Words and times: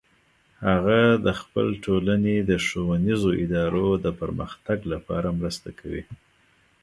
هغه 0.67 0.99
د 1.25 1.27
خپل 1.39 1.67
ټولنې 1.85 2.35
د 2.49 2.51
ښوونیزو 2.65 3.29
ادارو 3.43 3.87
د 4.05 4.07
پرمختګ 4.21 4.77
لپاره 4.93 5.27
مرسته 5.39 5.69
کوي 5.79 6.03